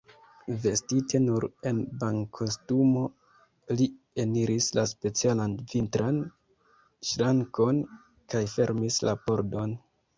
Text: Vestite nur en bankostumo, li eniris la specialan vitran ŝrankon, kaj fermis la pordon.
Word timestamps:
Vestite 0.61 1.19
nur 1.25 1.45
en 1.71 1.81
bankostumo, 2.03 3.03
li 3.81 3.89
eniris 4.25 4.71
la 4.79 4.87
specialan 4.95 5.57
vitran 5.77 6.21
ŝrankon, 7.13 7.87
kaj 8.33 8.47
fermis 8.59 9.03
la 9.09 9.21
pordon. 9.27 9.83